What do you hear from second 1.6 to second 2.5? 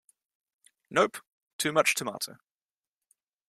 much tomato.